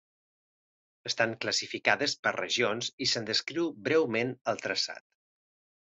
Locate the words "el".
4.55-4.65